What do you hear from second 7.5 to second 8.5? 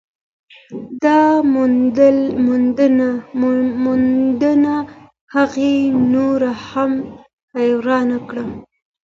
حیرانه کړه.